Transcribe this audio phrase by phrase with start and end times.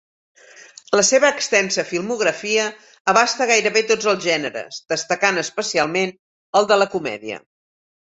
[0.99, 2.63] La seva extensa filmografia
[3.13, 6.15] abasta gairebé tots els gèneres, destacant especialment
[6.61, 7.39] el de la comèdia.